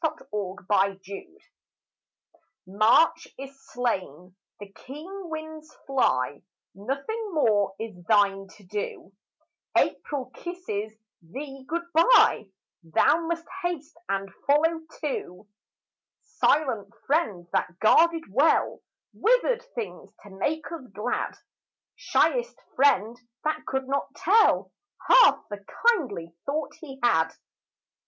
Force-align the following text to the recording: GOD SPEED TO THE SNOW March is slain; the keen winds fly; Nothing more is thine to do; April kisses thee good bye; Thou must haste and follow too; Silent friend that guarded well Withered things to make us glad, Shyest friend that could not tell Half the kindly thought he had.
GOD 0.03 0.13
SPEED 0.13 0.19
TO 0.19 0.65
THE 0.65 1.27
SNOW 1.29 2.73
March 2.75 3.27
is 3.37 3.61
slain; 3.71 4.35
the 4.59 4.71
keen 4.73 5.29
winds 5.29 5.71
fly; 5.85 6.41
Nothing 6.73 7.35
more 7.35 7.75
is 7.79 8.03
thine 8.05 8.47
to 8.57 8.63
do; 8.63 9.13
April 9.77 10.31
kisses 10.33 10.97
thee 11.21 11.65
good 11.67 11.83
bye; 11.93 12.47
Thou 12.81 13.27
must 13.27 13.45
haste 13.61 13.95
and 14.09 14.27
follow 14.47 14.79
too; 15.01 15.47
Silent 16.23 16.91
friend 17.05 17.47
that 17.51 17.77
guarded 17.77 18.23
well 18.27 18.81
Withered 19.13 19.61
things 19.75 20.11
to 20.23 20.31
make 20.31 20.65
us 20.71 20.81
glad, 20.95 21.37
Shyest 21.95 22.59
friend 22.75 23.19
that 23.43 23.67
could 23.67 23.87
not 23.87 24.07
tell 24.15 24.71
Half 25.07 25.47
the 25.51 25.63
kindly 25.93 26.33
thought 26.47 26.73
he 26.81 26.99
had. 27.03 27.33